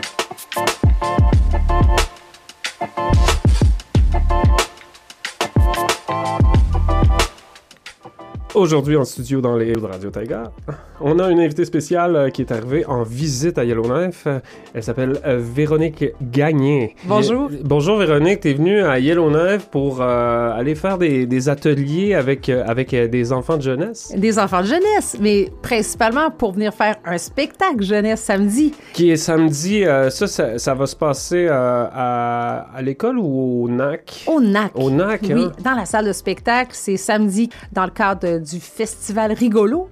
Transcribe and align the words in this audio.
Bye. 0.00 0.21
Aujourd'hui 8.54 8.98
en 8.98 9.04
studio 9.06 9.40
dans 9.40 9.56
les 9.56 9.72
de 9.72 9.80
Radio 9.80 10.10
Taiga, 10.10 10.52
on 11.00 11.18
a 11.18 11.30
une 11.30 11.40
invitée 11.40 11.64
spéciale 11.64 12.16
euh, 12.16 12.28
qui 12.28 12.42
est 12.42 12.52
arrivée 12.52 12.84
en 12.84 13.02
visite 13.02 13.56
à 13.56 13.64
Yellowknife. 13.64 14.28
Elle 14.74 14.82
s'appelle 14.82 15.18
euh, 15.24 15.38
Véronique 15.40 16.04
Gagné. 16.20 16.94
Bonjour. 17.06 17.48
bonjour 17.64 17.96
Véronique, 17.96 18.40
tu 18.40 18.50
es 18.50 18.52
venue 18.52 18.82
à 18.82 18.98
Yellowknife 18.98 19.68
pour 19.70 20.02
euh, 20.02 20.52
aller 20.52 20.74
faire 20.74 20.98
des, 20.98 21.24
des 21.24 21.48
ateliers 21.48 22.12
avec, 22.14 22.50
avec 22.50 22.94
des 22.94 23.32
enfants 23.32 23.56
de 23.56 23.62
jeunesse. 23.62 24.12
Des 24.14 24.38
enfants 24.38 24.60
de 24.60 24.66
jeunesse, 24.66 25.16
mais 25.18 25.50
principalement 25.62 26.30
pour 26.30 26.52
venir 26.52 26.74
faire 26.74 26.96
un 27.06 27.16
spectacle 27.16 27.82
jeunesse 27.82 28.20
samedi. 28.20 28.74
Qui 28.92 29.10
est 29.12 29.16
samedi, 29.16 29.84
ça, 30.10 30.58
ça, 30.58 30.74
va 30.74 30.86
se 30.86 30.96
passer 30.96 31.48
à, 31.48 32.66
à 32.74 32.82
l'école 32.82 33.18
ou 33.18 33.64
au 33.64 33.68
NAC? 33.70 34.24
Au 34.26 34.42
NAC. 34.42 34.72
Au 34.74 34.90
NAC, 34.90 35.22
Oui, 35.22 35.44
hein? 35.46 35.52
dans 35.64 35.74
la 35.74 35.86
salle 35.86 36.06
de 36.06 36.12
spectacle, 36.12 36.72
c'est 36.74 36.98
samedi 36.98 37.48
dans 37.72 37.84
le 37.84 37.90
cadre 37.90 38.41
du 38.42 38.60
festival 38.60 39.32
Rigolo 39.32 39.88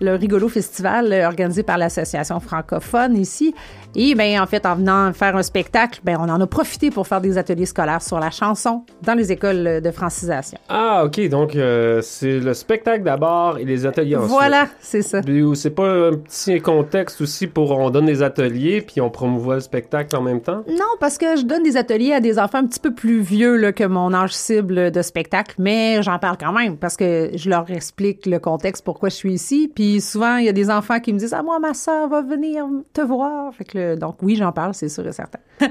le 0.00 0.14
Rigolo 0.14 0.48
Festival 0.48 1.12
euh, 1.12 1.26
organisé 1.26 1.62
par 1.62 1.78
l'Association 1.78 2.40
francophone 2.40 3.16
ici. 3.16 3.54
Et 3.96 4.14
bien, 4.14 4.42
en 4.42 4.46
fait, 4.46 4.66
en 4.66 4.76
venant 4.76 5.12
faire 5.12 5.36
un 5.36 5.42
spectacle, 5.42 6.00
ben, 6.04 6.16
on 6.18 6.28
en 6.28 6.40
a 6.40 6.46
profité 6.46 6.90
pour 6.90 7.06
faire 7.06 7.20
des 7.20 7.38
ateliers 7.38 7.66
scolaires 7.66 8.02
sur 8.02 8.18
la 8.18 8.30
chanson 8.30 8.84
dans 9.02 9.14
les 9.14 9.32
écoles 9.32 9.80
de 9.80 9.90
francisation. 9.90 10.58
Ah, 10.68 11.04
OK. 11.04 11.28
Donc, 11.28 11.54
euh, 11.54 12.00
c'est 12.02 12.38
le 12.38 12.54
spectacle 12.54 13.04
d'abord 13.04 13.58
et 13.58 13.64
les 13.64 13.86
ateliers 13.86 14.16
ensuite. 14.16 14.30
Voilà, 14.30 14.68
c'est 14.80 15.02
ça. 15.02 15.20
C'est 15.54 15.74
pas 15.74 16.08
un 16.08 16.12
petit 16.14 16.60
contexte 16.60 17.20
aussi 17.20 17.46
pour 17.46 17.70
on 17.72 17.90
donne 17.90 18.06
des 18.06 18.22
ateliers 18.22 18.80
puis 18.80 19.00
on 19.00 19.10
promouvoit 19.10 19.56
le 19.56 19.60
spectacle 19.60 20.14
en 20.16 20.22
même 20.22 20.40
temps? 20.40 20.64
Non, 20.68 20.96
parce 21.00 21.18
que 21.18 21.36
je 21.36 21.42
donne 21.42 21.62
des 21.62 21.76
ateliers 21.76 22.12
à 22.12 22.20
des 22.20 22.38
enfants 22.38 22.58
un 22.58 22.66
petit 22.66 22.80
peu 22.80 22.92
plus 22.92 23.20
vieux 23.20 23.56
là, 23.56 23.72
que 23.72 23.84
mon 23.84 24.12
âge 24.12 24.32
cible 24.32 24.90
de 24.90 25.02
spectacle, 25.02 25.54
mais 25.58 26.02
j'en 26.02 26.18
parle 26.18 26.36
quand 26.38 26.52
même 26.52 26.76
parce 26.76 26.96
que 26.96 27.30
je 27.34 27.50
leur 27.50 27.70
explique 27.70 28.26
le 28.26 28.38
contexte, 28.38 28.84
pourquoi 28.84 29.08
je 29.08 29.14
suis 29.14 29.32
ici. 29.32 29.70
Puis 29.74 30.00
souvent, 30.00 30.36
il 30.36 30.46
y 30.46 30.48
a 30.48 30.52
des 30.52 30.70
enfants 30.70 31.00
qui 31.00 31.12
me 31.12 31.18
disent 31.18 31.34
Ah, 31.34 31.42
moi, 31.42 31.58
ma 31.58 31.74
soeur 31.74 32.08
va 32.08 32.22
venir 32.22 32.66
te 32.92 33.00
voir. 33.00 33.54
Fait 33.54 33.64
que 33.64 33.83
donc 33.96 34.22
oui, 34.22 34.36
j'en 34.36 34.52
parle, 34.52 34.74
c'est 34.74 34.88
sûr 34.88 35.06
et 35.06 35.12
certain. 35.12 35.40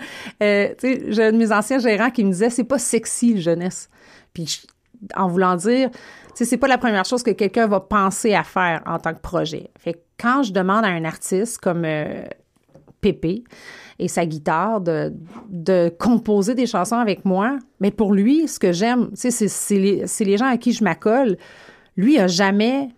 euh, 0.43 0.69
j'ai 0.81 1.23
un 1.23 1.31
de 1.31 1.37
mes 1.37 1.51
anciens 1.51 1.79
gérants 1.79 2.11
qui 2.11 2.23
me 2.23 2.31
disait 2.31 2.49
c'est 2.49 2.63
pas 2.63 2.79
sexy, 2.79 3.41
jeunesse. 3.41 3.89
Puis 4.33 4.63
en 5.15 5.27
voulant 5.27 5.55
dire, 5.55 5.89
tu 6.35 6.45
c'est 6.45 6.57
pas 6.57 6.67
la 6.67 6.77
première 6.77 7.05
chose 7.05 7.23
que 7.23 7.31
quelqu'un 7.31 7.67
va 7.67 7.79
penser 7.79 8.33
à 8.33 8.43
faire 8.43 8.81
en 8.85 8.99
tant 8.99 9.13
que 9.13 9.19
projet. 9.19 9.69
Fait 9.77 9.93
que 9.93 9.99
quand 10.19 10.43
je 10.43 10.53
demande 10.53 10.85
à 10.85 10.89
un 10.89 11.05
artiste 11.05 11.59
comme 11.59 11.83
euh, 11.85 12.23
Pépé 13.01 13.43
et 13.99 14.07
sa 14.07 14.25
guitare 14.25 14.81
de, 14.81 15.13
de 15.49 15.93
composer 15.99 16.55
des 16.55 16.65
chansons 16.65 16.97
avec 16.97 17.25
moi, 17.25 17.59
mais 17.79 17.91
pour 17.91 18.13
lui, 18.13 18.47
ce 18.47 18.57
que 18.59 18.71
j'aime, 18.71 19.09
c'est 19.13 19.31
les, 19.71 20.05
les 20.19 20.37
gens 20.37 20.47
à 20.47 20.57
qui 20.57 20.71
je 20.71 20.83
m'accole. 20.83 21.37
Lui 21.95 22.17
a 22.17 22.27
jamais 22.27 22.89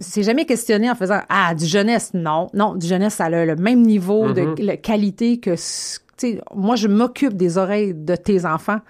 c'est 0.00 0.22
jamais 0.22 0.44
questionné 0.44 0.90
en 0.90 0.94
faisant 0.94 1.20
ah 1.28 1.54
du 1.54 1.66
jeunesse. 1.66 2.12
Non. 2.14 2.48
Non 2.54 2.74
du 2.74 2.86
jeunesse 2.86 3.14
ça 3.14 3.24
a 3.26 3.44
le 3.44 3.56
même 3.56 3.82
niveau 3.82 4.32
de 4.32 4.42
mm-hmm. 4.42 4.80
qualité 4.80 5.38
que 5.38 5.54
sais 5.56 6.40
moi 6.54 6.76
je 6.76 6.88
m'occupe 6.88 7.34
des 7.34 7.58
oreilles 7.58 7.94
de 7.94 8.16
tes 8.16 8.44
enfants. 8.44 8.80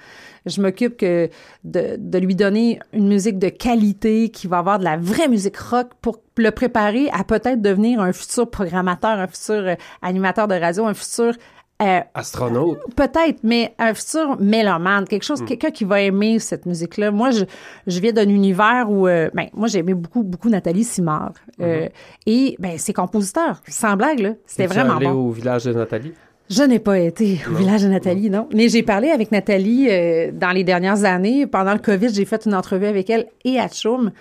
Je 0.47 0.63
m'occupe 0.63 0.97
que 0.97 1.29
de, 1.65 1.97
de, 1.99 2.19
lui 2.19 2.35
donner 2.35 2.79
une 2.95 3.09
musique 3.09 3.39
de 3.39 3.51
qualité 3.51 4.31
qui 4.31 4.47
va 4.47 4.59
avoir 4.59 4.79
de 4.79 4.85
la 4.85 4.97
vraie 4.97 5.29
musique 5.29 5.59
rock 5.59 5.89
pour 6.01 6.21
le 6.37 6.51
préparer 6.51 7.11
à 7.11 7.25
peut-être 7.25 7.61
devenir 7.61 8.01
un 8.01 8.13
futur 8.13 8.49
programmateur 8.49 9.19
un 9.19 9.27
futur 9.27 9.67
euh, 9.67 9.75
animateur 10.01 10.49
de 10.49 10.55
radio 10.55 10.87
un 10.87 10.95
futur 10.95 11.35
euh, 11.81 12.01
Astronaute. 12.13 12.79
Peut-être, 12.97 13.39
mais 13.45 13.73
un 13.79 13.95
futur 13.95 14.37
mélomane, 14.41 15.07
quelque 15.07 15.23
chose, 15.23 15.43
mm. 15.43 15.45
quelqu'un 15.45 15.71
qui 15.71 15.85
va 15.85 16.01
aimer 16.01 16.41
cette 16.41 16.67
musique-là. 16.67 17.13
Moi, 17.13 17.31
je, 17.31 17.45
je 17.87 18.01
viens 18.01 18.13
d'un 18.13 18.29
univers 18.29 18.87
où, 18.89 19.07
euh, 19.07 19.31
ben, 19.33 19.47
moi, 19.55 19.69
j'aimais 19.69 19.95
beaucoup, 19.95 20.25
beaucoup 20.25 20.49
Nathalie 20.49 20.83
Simard. 20.83 21.35
Euh, 21.61 21.87
mm-hmm. 21.87 21.91
et, 22.27 22.57
ben, 22.59 22.79
ses 22.79 22.93
compositeurs, 22.93 23.63
sans 23.69 23.97
blague, 23.97 24.19
là, 24.19 24.31
c'était 24.45 24.67
vraiment 24.67 24.97
allé 24.97 25.07
bon. 25.07 25.13
au 25.13 25.31
village 25.31 25.65
de 25.65 25.73
Nathalie? 25.73 26.13
Je 26.51 26.63
n'ai 26.65 26.81
pas 26.81 26.99
été 26.99 27.39
au 27.49 27.55
village 27.55 27.83
de 27.83 27.89
Nathalie, 27.89 28.31
non. 28.31 28.49
Mais 28.55 28.69
j'ai 28.69 28.83
parlé 28.83 29.11
avec 29.11 29.31
Nathalie 29.31 29.87
dans 30.33 30.51
les 30.51 30.65
dernières 30.65 31.05
années. 31.05 31.47
Pendant 31.47 31.75
le 31.75 31.79
COVID, 31.79 32.09
j'ai 32.09 32.25
fait 32.25 32.47
une 32.47 32.55
entrevue 32.55 32.87
avec 32.87 33.11
elle 33.11 33.27
et 33.45 33.61
à 33.61 33.69
Choum. 33.69 34.13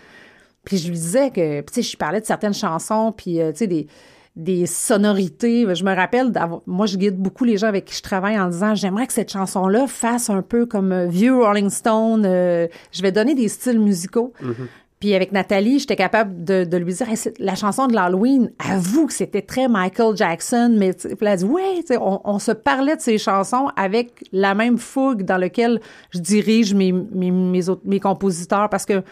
Puis 0.65 0.77
je 0.77 0.89
lui 0.89 0.95
disais 0.95 1.31
que, 1.31 1.61
tu 1.61 1.67
sais, 1.71 1.81
je 1.81 1.95
parlais 1.95 2.19
de 2.19 2.25
certaines 2.25 2.53
chansons, 2.53 3.13
puis, 3.15 3.39
tu 3.51 3.55
sais, 3.55 3.67
des 3.67 3.87
des 4.37 4.67
sonorités. 4.67 5.65
Je 5.73 5.83
me 5.83 5.93
rappelle, 5.93 6.31
moi, 6.67 6.85
je 6.85 6.95
guide 6.95 7.17
beaucoup 7.17 7.43
les 7.43 7.57
gens 7.57 7.67
avec 7.67 7.85
qui 7.85 7.95
je 7.95 8.03
travaille 8.03 8.39
en 8.39 8.49
disant, 8.49 8.75
j'aimerais 8.75 9.07
que 9.07 9.13
cette 9.13 9.31
chanson-là 9.31 9.87
fasse 9.87 10.29
un 10.29 10.43
peu 10.43 10.67
comme 10.67 10.91
euh, 10.91 11.07
vieux 11.07 11.35
Rolling 11.35 11.71
Stone. 11.71 12.23
Euh, 12.23 12.67
je 12.91 13.01
vais 13.01 13.11
donner 13.11 13.33
des 13.33 13.47
styles 13.47 13.79
musicaux. 13.79 14.33
Mm-hmm. 14.41 14.67
Puis 14.99 15.15
avec 15.15 15.31
Nathalie, 15.31 15.79
j'étais 15.79 15.95
capable 15.95 16.43
de, 16.43 16.63
de, 16.63 16.77
lui 16.77 16.93
dire 16.93 17.07
la 17.39 17.55
chanson 17.55 17.87
de 17.87 17.93
l'Halloween, 17.93 18.51
avoue 18.59 19.07
que 19.07 19.13
c'était 19.13 19.41
très 19.41 19.67
Michael 19.67 20.15
Jackson, 20.15 20.75
mais 20.77 20.91
elle 21.19 21.27
a 21.27 21.37
dit 21.37 21.43
ouais, 21.43 21.83
on, 21.99 22.21
on, 22.23 22.39
se 22.39 22.51
parlait 22.51 22.95
de 22.95 23.01
ces 23.01 23.19
chansons 23.19 23.69
avec 23.75 24.23
la 24.31 24.55
même 24.55 24.79
fougue 24.79 25.23
dans 25.23 25.37
laquelle 25.37 25.81
je 26.11 26.19
dirige 26.19 26.73
mes 26.73 26.91
mes, 26.91 27.29
mes, 27.29 27.69
autres, 27.69 27.83
mes 27.85 27.99
compositeurs 27.99 28.69
parce 28.69 28.87
que 28.87 29.03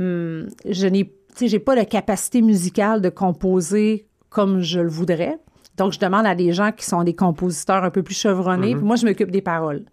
hum, 0.00 0.48
je 0.66 0.86
n'ai 0.86 1.10
j'ai 1.40 1.58
pas 1.58 1.74
la 1.74 1.86
capacité 1.86 2.42
musicale 2.42 3.00
de 3.00 3.08
composer 3.08 4.05
comme 4.30 4.60
je 4.60 4.80
le 4.80 4.88
voudrais. 4.88 5.38
Donc, 5.76 5.92
je 5.92 5.98
demande 5.98 6.26
à 6.26 6.34
des 6.34 6.52
gens 6.52 6.72
qui 6.72 6.84
sont 6.84 7.04
des 7.04 7.14
compositeurs 7.14 7.84
un 7.84 7.90
peu 7.90 8.02
plus 8.02 8.18
chevronnés, 8.18 8.74
puis 8.74 8.84
moi, 8.84 8.96
je 8.96 9.06
m'occupe 9.06 9.30
des 9.30 9.42
paroles. 9.42 9.84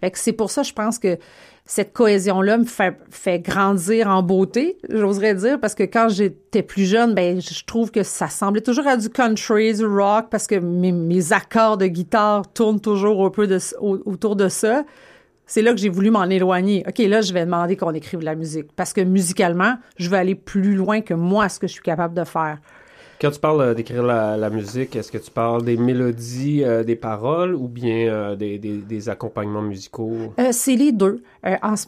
Fait 0.00 0.10
que 0.10 0.18
c'est 0.18 0.32
pour 0.32 0.50
ça, 0.50 0.62
je 0.62 0.72
pense 0.72 0.98
que 0.98 1.16
cette 1.64 1.92
cohésion-là 1.92 2.58
me 2.58 2.64
fait, 2.64 2.98
fait 3.10 3.38
grandir 3.40 4.08
en 4.08 4.22
beauté, 4.22 4.78
j'oserais 4.88 5.34
dire, 5.34 5.60
parce 5.60 5.74
que 5.74 5.82
quand 5.82 6.08
j'étais 6.08 6.62
plus 6.62 6.86
jeune, 6.86 7.14
ben, 7.14 7.40
je 7.40 7.64
trouve 7.64 7.90
que 7.90 8.02
ça 8.02 8.28
semblait 8.28 8.62
toujours 8.62 8.86
à 8.86 8.96
du 8.96 9.10
country, 9.10 9.74
du 9.74 9.84
rock, 9.84 10.26
parce 10.30 10.46
que 10.46 10.54
mes, 10.54 10.92
mes 10.92 11.32
accords 11.32 11.76
de 11.76 11.86
guitare 11.86 12.50
tournent 12.52 12.80
toujours 12.80 13.24
un 13.26 13.30
peu 13.30 13.46
de, 13.46 13.58
autour 13.80 14.34
de 14.34 14.48
ça. 14.48 14.84
C'est 15.44 15.62
là 15.62 15.72
que 15.72 15.78
j'ai 15.78 15.90
voulu 15.90 16.10
m'en 16.10 16.24
éloigner. 16.24 16.84
OK, 16.88 16.98
là, 16.98 17.20
je 17.20 17.32
vais 17.34 17.44
demander 17.44 17.76
qu'on 17.76 17.92
écrive 17.92 18.20
de 18.20 18.24
la 18.24 18.34
musique, 18.34 18.72
parce 18.74 18.94
que 18.94 19.02
musicalement, 19.02 19.74
je 19.98 20.08
veux 20.08 20.16
aller 20.16 20.34
plus 20.34 20.74
loin 20.74 21.02
que 21.02 21.14
moi, 21.14 21.50
ce 21.50 21.58
que 21.58 21.66
je 21.66 21.74
suis 21.74 21.82
capable 21.82 22.14
de 22.14 22.24
faire. 22.24 22.58
Quand 23.20 23.32
tu 23.32 23.40
parles 23.40 23.60
euh, 23.60 23.74
d'écrire 23.74 24.04
la, 24.04 24.50
musique, 24.50 24.94
est-ce 24.94 25.10
que 25.10 25.18
tu 25.18 25.30
parles 25.30 25.64
des 25.64 25.76
mélodies, 25.76 26.62
euh, 26.62 26.84
des 26.84 26.94
paroles 26.94 27.54
ou 27.54 27.66
bien 27.66 28.08
euh, 28.08 28.36
des, 28.36 29.08
accompagnements 29.08 29.62
musicaux? 29.62 30.32
c'est 30.52 30.76
les 30.76 30.92
deux. 30.92 31.22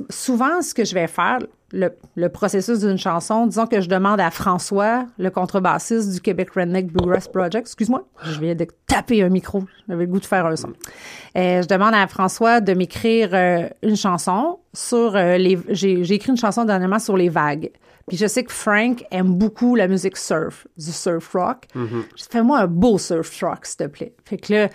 souvent, 0.08 0.60
ce 0.60 0.74
que 0.74 0.84
je 0.84 0.94
vais 0.94 1.06
faire, 1.06 1.38
le, 1.72 1.90
le 2.16 2.28
processus 2.28 2.80
d'une 2.80 2.98
chanson, 2.98 3.46
disons 3.46 3.66
que 3.66 3.80
je 3.80 3.88
demande 3.88 4.20
à 4.20 4.30
François, 4.32 5.06
le 5.18 5.30
contrebassiste 5.30 6.12
du 6.12 6.20
Québec 6.20 6.50
Redneck 6.56 6.88
Bluegrass 6.88 7.28
Project, 7.28 7.66
excuse-moi, 7.66 8.04
je 8.24 8.40
viens 8.40 8.56
de 8.56 8.66
taper 8.88 9.22
un 9.22 9.28
micro, 9.28 9.62
j'avais 9.88 10.06
le 10.06 10.10
goût 10.10 10.18
de 10.18 10.24
faire 10.24 10.46
un 10.46 10.56
son. 10.56 10.72
je 11.36 11.66
demande 11.68 11.94
à 11.94 12.08
François 12.08 12.60
de 12.60 12.74
m'écrire 12.74 13.30
une 13.82 13.96
chanson 13.96 14.58
sur 14.72 15.12
les... 15.12 15.58
J'ai 15.68 16.12
écrit 16.12 16.30
une 16.30 16.36
chanson 16.36 16.64
dernièrement 16.64 16.98
sur 16.98 17.16
les 17.16 17.28
vagues. 17.28 17.70
Puis 18.10 18.16
je 18.16 18.26
sais 18.26 18.42
que 18.42 18.50
Frank 18.50 19.04
aime 19.12 19.34
beaucoup 19.34 19.76
la 19.76 19.86
musique 19.86 20.16
surf, 20.16 20.66
du 20.76 20.90
surf 20.90 21.32
rock. 21.32 21.68
Mm 21.76 22.00
Fais-moi 22.28 22.58
un 22.58 22.66
beau 22.66 22.98
surf 22.98 23.40
rock, 23.40 23.64
s'il 23.64 23.76
te 23.76 23.86
plaît. 23.86 24.12
Fait 24.24 24.36
que 24.36 24.52
là, 24.52 24.68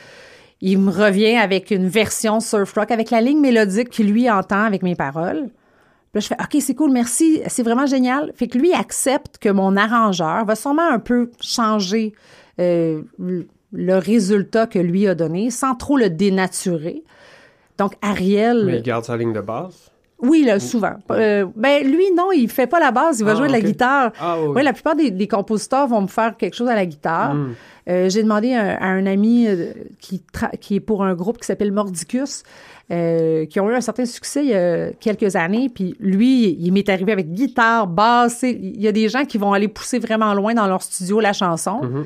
il 0.61 0.79
me 0.79 0.89
revient 0.89 1.35
avec 1.35 1.69
une 1.69 1.89
version 1.89 2.39
surf 2.39 2.73
rock, 2.75 2.91
avec 2.91 3.11
la 3.11 3.19
ligne 3.19 3.41
mélodique 3.41 3.89
qu'il 3.89 4.09
lui 4.09 4.29
entend 4.31 4.63
avec 4.63 4.83
mes 4.83 4.95
paroles. 4.95 5.49
Puis 5.49 6.13
là, 6.13 6.19
je 6.21 6.27
fais 6.27 6.37
OK, 6.41 6.61
c'est 6.61 6.75
cool, 6.75 6.91
merci, 6.93 7.41
c'est 7.47 7.63
vraiment 7.63 7.85
génial. 7.85 8.31
Fait 8.35 8.47
que 8.47 8.57
lui 8.57 8.71
accepte 8.71 9.37
que 9.37 9.49
mon 9.49 9.75
arrangeur 9.75 10.45
va 10.45 10.55
sûrement 10.55 10.89
un 10.89 10.99
peu 10.99 11.29
changer 11.41 12.13
euh, 12.61 13.01
le 13.19 13.97
résultat 13.97 14.65
que 14.65 14.79
lui 14.79 15.09
a 15.09 15.13
donné 15.13 15.49
sans 15.49 15.75
trop 15.75 15.97
le 15.97 16.09
dénaturer. 16.09 17.03
Donc, 17.77 17.95
Ariel. 18.01 18.63
Mais 18.65 18.77
il 18.77 18.83
garde 18.83 19.03
sa 19.03 19.17
ligne 19.17 19.33
de 19.33 19.41
base? 19.41 19.91
Oui, 20.25 20.43
là, 20.43 20.59
souvent. 20.59 20.93
Euh, 21.11 21.45
ben 21.55 21.83
lui, 21.83 22.11
non, 22.15 22.31
il 22.31 22.49
fait 22.49 22.67
pas 22.67 22.79
la 22.79 22.91
base, 22.91 23.19
il 23.19 23.25
va 23.25 23.31
ah, 23.31 23.35
jouer 23.35 23.47
de 23.47 23.51
la 23.53 23.61
guitare. 23.61 24.11
Ah, 24.19 24.37
oui. 24.41 24.63
la 24.63 24.73
plupart 24.73 24.95
des, 24.95 25.27
compositeurs 25.27 25.87
vont 25.87 26.01
me 26.01 26.07
faire 26.07 26.37
quelque 26.37 26.55
chose 26.55 26.69
à 26.69 26.75
la 26.75 26.85
guitare. 26.85 27.33
Hmm. 27.33 27.53
Euh, 27.87 28.09
j'ai 28.09 28.23
demandé 28.23 28.53
à, 28.53 28.83
un 28.83 29.05
ami 29.05 29.47
euh, 29.47 29.73
qui, 29.99 30.23
qui 30.59 30.75
est 30.75 30.79
pour 30.79 31.03
un 31.03 31.13
groupe 31.13 31.37
qui 31.39 31.45
s'appelle 31.45 31.71
Mordicus, 31.71 32.43
qui 32.89 33.59
ont 33.59 33.69
eu 33.69 33.75
un 33.75 33.81
certain 33.81 34.05
succès 34.05 34.43
il 34.43 34.49
y 34.49 34.55
a 34.55 34.91
quelques 34.93 35.35
années. 35.35 35.69
Puis 35.69 35.95
lui, 35.99 36.57
il 36.59 36.71
m'est 36.71 36.89
arrivé 36.89 37.11
avec 37.11 37.31
guitare, 37.31 37.87
basse. 37.87 38.43
Il 38.43 38.81
y 38.81 38.87
a 38.87 38.91
des 38.91 39.09
gens 39.09 39.25
qui 39.25 39.37
vont 39.37 39.53
aller 39.53 39.67
pousser 39.67 39.99
vraiment 39.99 40.33
loin 40.33 40.53
dans 40.53 40.67
leur 40.67 40.81
studio 40.81 41.19
la 41.19 41.33
chanson. 41.33 41.81
Mm-hmm 41.83 42.03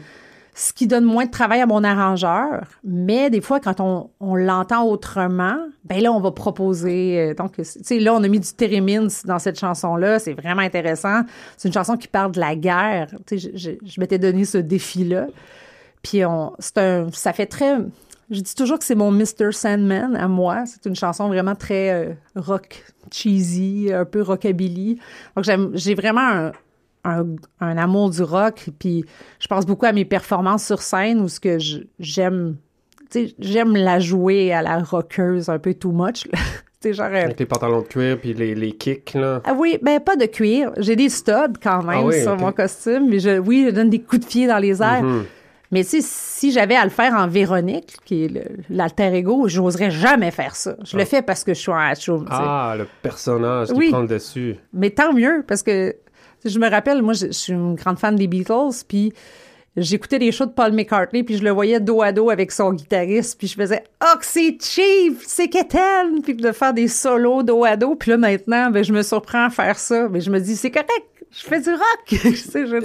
ce 0.60 0.74
qui 0.74 0.88
donne 0.88 1.06
moins 1.06 1.26
de 1.26 1.32
travail 1.32 1.62
à 1.62 1.66
mon 1.66 1.86
arrangeur. 1.86 2.66
Mais 2.84 3.30
des 3.30 3.40
fois, 3.40 3.62
quand 3.62 3.80
on, 3.80 4.10
on 4.20 4.36
l'entend 4.36 4.84
autrement, 4.84 5.58
ben 5.86 6.02
là, 6.02 6.12
on 6.12 6.20
va 6.20 6.32
proposer. 6.32 7.18
Euh, 7.18 7.34
donc, 7.34 7.56
tu 7.56 7.64
sais, 7.64 7.98
là, 7.98 8.14
on 8.14 8.22
a 8.22 8.28
mis 8.28 8.42
du 8.42 8.52
thérémine 8.52 9.08
dans 9.24 9.40
cette 9.40 9.58
chanson-là. 9.58 10.20
C'est 10.20 10.34
vraiment 10.34 10.62
intéressant. 10.62 11.22
C'est 11.56 11.70
une 11.70 11.74
chanson 11.74 11.96
qui 11.96 12.10
parle 12.10 12.34
de 12.34 12.42
la 12.42 12.58
guerre. 12.58 13.08
Tu 13.26 13.40
sais, 13.40 13.52
je, 13.56 13.72
je, 13.82 14.02
m'étais 14.02 14.20
donné 14.20 14.44
ce 14.44 14.58
défi-là. 14.58 15.28
Puis, 16.04 16.26
on, 16.26 16.52
c'est 16.60 16.78
un, 16.78 17.08
ça 17.14 17.32
fait 17.32 17.46
très 17.46 17.78
Je 18.30 18.42
dis 18.42 18.54
toujours 18.54 18.80
que 18.80 18.86
c'est 18.86 18.96
mon 18.96 19.12
Mr. 19.12 19.54
Sandman 19.54 20.14
à 20.18 20.28
moi. 20.28 20.66
C'est 20.66 20.86
une 20.90 20.96
chanson 20.96 21.30
vraiment 21.30 21.56
très 21.56 21.90
euh, 21.92 22.14
rock 22.36 22.84
cheesy, 23.12 23.94
un 23.94 24.04
peu 24.04 24.22
rockabilly. 24.22 25.00
Donc 25.38 25.46
j'ai 25.74 25.96
vraiment 25.96 26.22
un, 26.22 26.52
un, 27.04 27.36
amour 27.60 28.10
du 28.10 28.24
rock. 28.24 28.70
Puis 28.80 29.06
je 29.40 29.48
pense 29.48 29.66
beaucoup 29.66 29.86
à 29.86 29.92
mes 29.92 30.06
performances 30.06 30.66
sur 30.66 30.82
scène 30.82 31.22
où 31.22 31.28
ce 31.28 31.40
que 31.40 31.58
j'aime, 32.00 32.56
j'aime 33.40 33.76
la 33.76 34.00
jouer 34.00 34.54
à 34.54 34.62
la 34.62 34.80
rockeuse 34.80 35.50
un 35.50 35.60
peu 35.60 35.74
too 35.74 35.92
much. 35.92 36.28
Genre, 36.82 37.08
euh, 37.08 37.24
Avec 37.26 37.38
les 37.38 37.46
pantalons 37.46 37.82
de 37.82 37.88
cuir 37.88 38.18
puis 38.18 38.34
les, 38.34 38.56
les 38.56 38.72
kicks, 38.72 39.14
là. 39.14 39.42
Ah 39.44 39.54
oui, 39.54 39.78
ben 39.82 40.00
pas 40.00 40.16
de 40.16 40.26
cuir. 40.26 40.72
J'ai 40.78 40.96
des 40.96 41.10
studs 41.10 41.60
quand 41.62 41.84
même 41.84 42.10
ah 42.10 42.24
sur 42.24 42.38
mon 42.38 42.54
costume. 42.54 43.10
Mais 43.10 43.20
je, 43.20 43.38
oui, 43.38 43.66
je 43.68 43.72
donne 43.72 43.90
des 43.90 44.00
coups 44.00 44.22
de 44.22 44.26
pied 44.26 44.48
dans 44.48 44.60
les 44.60 44.82
airs. 44.82 45.04
Mm-hmm. 45.04 45.24
Mais 45.72 45.84
tu 45.84 45.98
si 46.02 46.52
j'avais 46.52 46.76
à 46.76 46.84
le 46.84 46.90
faire 46.90 47.14
en 47.14 47.28
Véronique, 47.28 47.98
qui 48.06 48.26
est 48.26 48.52
l'alter 48.70 49.14
ego, 49.14 49.48
j'oserais 49.48 49.92
jamais 49.92 50.32
faire 50.32 50.56
ça. 50.56 50.76
Je 50.84 50.98
le 50.98 51.04
ah. 51.04 51.06
fais 51.06 51.22
parce 51.22 51.44
que 51.44 51.54
je 51.54 51.60
suis 51.60 51.72
en 51.72 51.78
hatchoum. 51.78 52.26
Ah, 52.30 52.76
le 52.78 52.88
personnage 53.02 53.68
qui 53.68 53.90
prend 53.90 54.02
le 54.02 54.08
dessus. 54.08 54.56
Mais 54.74 54.90
tant 54.90 55.14
mieux, 55.14 55.44
parce 55.48 55.62
que 55.62 55.96
je 56.46 56.60
me 56.60 56.70
rappelle, 56.70 57.02
moi, 57.02 57.14
je, 57.14 57.32
suis 57.32 57.54
une 57.54 57.76
grande 57.76 58.00
fan 58.00 58.16
des 58.16 58.28
Beatles, 58.28 58.84
puis 58.88 59.14
j'écoutais 59.76 60.20
des 60.20 60.32
shows 60.32 60.46
de 60.46 60.52
Paul 60.52 60.72
McCartney, 60.74 61.24
puis 61.24 61.38
je 61.38 61.44
le 61.44 61.52
voyais 61.52 61.80
dos 61.80 62.02
à 62.02 62.12
dos 62.12 62.30
avec 62.30 62.52
son 62.52 62.74
guitariste, 62.74 63.38
puis 63.38 63.48
je 63.48 63.56
faisais 63.56 63.84
«Oh, 64.04 64.18
c'est 64.22 64.58
Chief! 64.62 65.24
C'est 65.26 65.48
Keten!» 65.48 66.22
Puis 66.24 66.36
de 66.36 66.52
faire 66.52 66.74
des 66.74 66.88
solos 66.88 67.44
dos 67.44 67.64
à 67.64 67.76
dos. 67.76 67.96
Puis 67.96 68.12
là, 68.12 68.18
maintenant, 68.18 68.70
ben, 68.70 68.84
je 68.84 68.94
me 68.94 69.02
surprends 69.02 69.46
à 69.46 69.50
faire 69.50 69.78
ça. 69.78 70.08
Mais 70.10 70.22
je 70.22 70.30
me 70.32 70.40
dis 70.40 70.56
«C'est 70.58 70.72
correct! 70.72 70.90
je 71.32 71.46
fais 71.46 71.62
du 71.62 71.70
rock. 71.70 72.08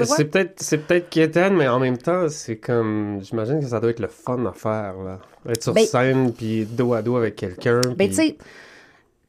c'est 0.06 0.24
peut-être 0.26 0.62
c'est 0.62 0.76
peut-être 0.76 1.50
mais 1.52 1.66
en 1.66 1.78
même 1.78 1.96
temps, 1.96 2.28
c'est 2.28 2.56
comme 2.56 3.20
j'imagine 3.22 3.60
que 3.60 3.66
ça 3.66 3.80
doit 3.80 3.88
être 3.88 4.00
le 4.00 4.08
fun 4.08 4.44
à 4.44 4.52
faire 4.52 4.96
là. 5.02 5.18
Être 5.48 5.62
sur 5.62 5.72
ben 5.72 5.86
scène 5.86 6.30
puis 6.30 6.66
dos 6.66 6.92
à 6.92 7.00
dos 7.00 7.16
avec 7.16 7.36
quelqu'un. 7.36 7.80
Ben 7.96 8.08
tu 8.08 8.16
sais 8.16 8.36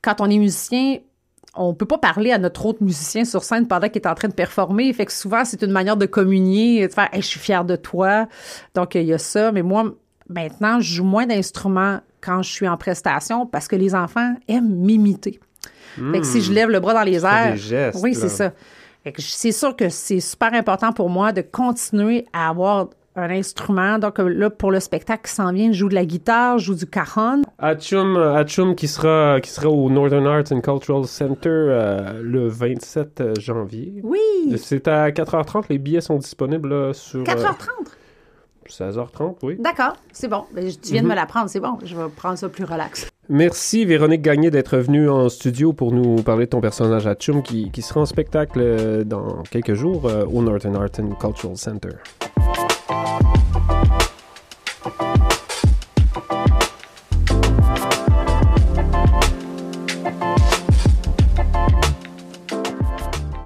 quand 0.05 0.21
on 0.21 0.29
est 0.29 0.37
musicien, 0.37 0.99
on 1.55 1.73
peut 1.73 1.85
pas 1.85 1.97
parler 1.97 2.31
à 2.31 2.37
notre 2.37 2.65
autre 2.65 2.83
musicien 2.83 3.25
sur 3.25 3.43
scène 3.43 3.67
pendant 3.67 3.87
qu'il 3.87 4.01
est 4.01 4.07
en 4.07 4.15
train 4.15 4.27
de 4.27 4.33
performer. 4.33 4.91
Fait 4.93 5.05
que 5.05 5.13
souvent, 5.13 5.45
c'est 5.45 5.61
une 5.61 5.71
manière 5.71 5.97
de 5.97 6.05
communier, 6.05 6.87
de 6.87 6.93
faire 6.93 7.09
je 7.13 7.21
suis 7.21 7.39
fier 7.39 7.63
de 7.63 7.75
toi. 7.75 8.27
Donc, 8.73 8.95
il 8.95 9.03
y 9.03 9.13
a 9.13 9.17
ça. 9.17 9.51
Mais 9.51 9.61
moi, 9.61 9.93
maintenant, 10.29 10.79
je 10.79 10.95
joue 10.95 11.05
moins 11.05 11.25
d'instruments 11.25 11.99
quand 12.21 12.41
je 12.41 12.51
suis 12.51 12.67
en 12.67 12.77
prestation 12.77 13.45
parce 13.45 13.67
que 13.67 13.75
les 13.75 13.95
enfants 13.95 14.35
aiment 14.47 14.75
m'imiter. 14.75 15.39
Fait 16.11 16.19
que 16.19 16.25
si 16.25 16.41
je 16.41 16.51
hmm. 16.51 16.55
lève 16.55 16.69
le 16.69 16.79
bras 16.81 16.93
dans 16.93 17.03
les 17.03 17.23
airs. 17.25 17.55
oui, 18.01 18.15
c'est 18.15 18.29
ça. 18.29 18.51
C'est 19.17 19.51
sûr 19.51 19.75
que 19.75 19.89
c'est 19.89 20.19
super 20.19 20.53
important 20.53 20.91
pour 20.91 21.09
moi 21.09 21.31
de 21.31 21.41
continuer 21.41 22.25
à 22.33 22.49
avoir 22.49 22.89
un 23.15 23.29
instrument. 23.29 23.99
Donc 23.99 24.17
là, 24.19 24.49
pour 24.49 24.71
le 24.71 24.79
spectacle 24.79 25.27
qui 25.27 25.33
s'en 25.33 25.51
vient, 25.51 25.71
je 25.71 25.77
joue 25.77 25.89
de 25.89 25.95
la 25.95 26.05
guitare, 26.05 26.57
je 26.59 26.65
joue 26.65 26.75
du 26.75 26.85
cajon. 26.85 27.43
Atchum, 27.59 28.75
qui 28.75 28.87
sera 28.87 29.39
qui 29.41 29.49
sera 29.49 29.69
au 29.69 29.89
Northern 29.89 30.25
Arts 30.27 30.51
and 30.51 30.61
Cultural 30.61 31.05
Center 31.05 31.49
euh, 31.49 32.21
le 32.21 32.47
27 32.47 33.39
janvier. 33.39 34.01
Oui. 34.03 34.19
C'est 34.57 34.87
à 34.87 35.09
4h30. 35.09 35.65
Les 35.69 35.77
billets 35.77 36.01
sont 36.01 36.17
disponibles 36.17 36.93
sur. 36.93 37.23
4h30. 37.23 37.69
16h30, 38.69 39.35
oui. 39.43 39.57
D'accord, 39.59 39.95
c'est 40.11 40.27
bon. 40.27 40.45
Ben, 40.53 40.67
tu 40.67 40.91
viens 40.91 41.01
de 41.01 41.07
me 41.07 41.11
mhm. 41.11 41.17
l'apprendre, 41.17 41.49
c'est 41.49 41.59
bon. 41.59 41.77
Je 41.83 41.95
vais 41.95 42.09
prendre 42.15 42.37
ça 42.37 42.49
plus 42.49 42.63
relax. 42.63 43.07
Merci 43.29 43.85
Véronique 43.85 44.21
Gagné 44.21 44.51
d'être 44.51 44.77
venue 44.77 45.09
en 45.09 45.29
studio 45.29 45.73
pour 45.73 45.91
nous 45.91 46.21
parler 46.21 46.45
de 46.45 46.51
ton 46.51 46.61
personnage 46.61 47.07
à 47.07 47.15
Chum 47.15 47.41
qui, 47.41 47.71
qui 47.71 47.81
sera 47.81 48.01
en 48.01 48.05
spectacle 48.05 48.59
euh, 48.61 49.03
dans 49.03 49.43
quelques 49.49 49.73
jours 49.73 50.05
euh, 50.05 50.25
au 50.25 50.41
Northern 50.41 50.75
Art 50.75 50.89
and 50.99 51.15
Cultural 51.19 51.57
Center. 51.57 51.89